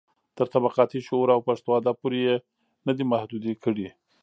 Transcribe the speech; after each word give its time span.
تر 0.37 0.47
طبقاتي 0.55 0.99
شعور 1.07 1.27
او 1.35 1.39
پښتو 1.47 1.69
ادب 1.79 1.95
پورې 2.01 2.19
يې 2.27 2.35
نه 2.85 2.91
دي 2.97 3.03
محدوې 3.11 3.53
کړي. 3.63 3.87